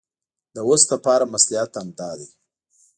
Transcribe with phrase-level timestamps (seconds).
[0.53, 2.27] د اوس لپاره مصلحت همدا دی.